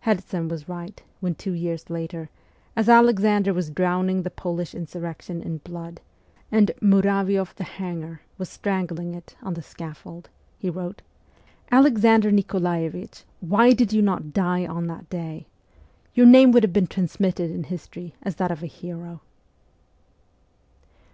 Herzen 0.00 0.46
was 0.48 0.68
right 0.68 1.02
when, 1.20 1.34
two 1.34 1.52
years 1.52 1.88
later, 1.88 2.28
as 2.76 2.86
Alexander 2.86 3.54
was 3.54 3.70
drowning 3.70 4.22
the 4.24 4.30
Polish 4.30 4.74
insurrection 4.74 5.40
in 5.42 5.56
blood, 5.56 6.02
and' 6.52 6.70
Muravioff 6.82 7.54
the 7.54 7.64
Hanger' 7.64 8.20
was 8.36 8.50
strangling 8.50 9.14
it 9.14 9.36
on 9.42 9.54
the 9.54 9.62
scaffold, 9.62 10.28
he 10.58 10.68
wrote,' 10.68 11.00
Alexander 11.72 12.30
Nikolaevich, 12.30 13.24
why 13.40 13.72
did 13.72 13.90
you 13.90 14.02
not 14.02 14.34
die 14.34 14.66
on 14.66 14.86
that 14.88 15.08
day? 15.08 15.46
Your 16.12 16.26
name 16.26 16.52
would 16.52 16.62
have 16.62 16.74
been 16.74 16.86
transmitted 16.86 17.50
in 17.50 17.62
history 17.64 18.14
as 18.22 18.36
that 18.36 18.50
of 18.50 18.62
a 18.62 18.66
hero.' 18.66 19.22